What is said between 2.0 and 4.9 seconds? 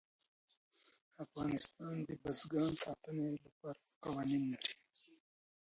د بزګان د ساتنې لپاره قوانین لري.